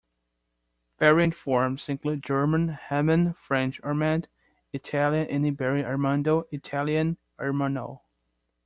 [0.97, 4.29] Variant forms include German "Hermann", French "Armand",
[4.73, 8.01] Italian and Iberian "Armando", Italian "Ermanno".